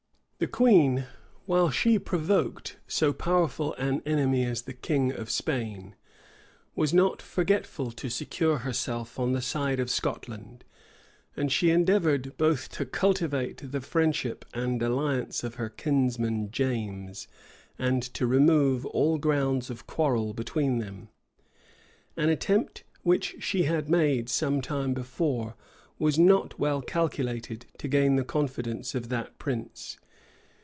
The 0.41 0.47
queen, 0.47 1.05
while 1.45 1.69
she 1.69 1.99
provoked 1.99 2.77
so 2.87 3.13
powerful 3.13 3.75
an 3.75 4.01
enemy 4.07 4.43
as 4.43 4.63
the 4.63 4.73
king 4.73 5.13
of 5.13 5.29
Spain, 5.29 5.93
was 6.73 6.95
not 6.95 7.21
forgetful 7.21 7.91
to 7.91 8.09
secure 8.09 8.57
herself 8.57 9.19
on 9.19 9.33
the 9.33 9.41
side 9.43 9.79
of 9.79 9.91
Scotland; 9.91 10.65
and 11.37 11.51
she 11.51 11.69
endeavored 11.69 12.35
both 12.37 12.69
to 12.69 12.87
cultivate 12.87 13.69
the 13.71 13.81
friendship 13.81 14.43
and 14.51 14.81
alliance 14.81 15.43
of 15.43 15.55
her 15.61 15.69
kinsman 15.69 16.49
James, 16.49 17.27
and 17.77 18.01
to 18.01 18.25
remove 18.25 18.83
all 18.87 19.19
grounds 19.19 19.69
of 19.69 19.85
quarrel 19.85 20.33
between 20.33 20.79
them. 20.79 21.09
An 22.17 22.29
attempt 22.29 22.83
which 23.03 23.35
she 23.41 23.65
had 23.65 23.87
made 23.91 24.27
some 24.27 24.59
time 24.59 24.95
before 24.95 25.55
was 25.99 26.17
not 26.17 26.57
well 26.57 26.81
calculated 26.81 27.67
to 27.77 27.87
gain 27.87 28.19
Ihe 28.19 28.25
confidence 28.25 28.95
of 28.95 29.09
that 29.09 29.37
prince. 29.37 29.99